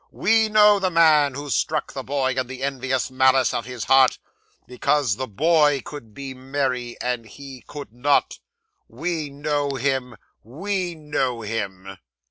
We 0.09 0.49
know 0.49 0.79
the 0.79 0.89
man 0.89 1.35
who 1.35 1.51
struck 1.51 1.93
the 1.93 2.01
boy 2.01 2.31
in 2.33 2.47
the 2.47 2.63
envious 2.63 3.11
malice 3.11 3.53
of 3.53 3.65
his 3.65 3.83
heart, 3.83 4.17
because 4.65 5.15
the 5.17 5.27
boy 5.27 5.81
could 5.85 6.15
be 6.15 6.33
merry, 6.33 6.97
and 6.99 7.23
he 7.27 7.63
could 7.67 7.93
not. 7.93 8.39
We 8.87 9.29
know 9.29 9.69
him, 9.75 10.17
we 10.43 10.95
know 10.95 11.41
him." 11.41 11.97